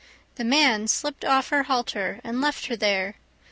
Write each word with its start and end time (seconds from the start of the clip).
The 0.33 0.43
man 0.43 0.87
slipped 0.87 1.23
off 1.23 1.49
her 1.49 1.61
halter, 1.61 2.21
and 2.23 2.41
left 2.41 2.65
her 2.65 2.75
there. 2.75 3.17